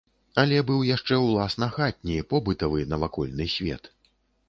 Але 0.43 0.57
быў 0.69 0.79
яшчэ 0.95 1.19
ўласна 1.27 1.69
хатні, 1.77 2.17
побытавы, 2.35 2.83
навакольны 2.97 3.53
свет. 3.61 3.97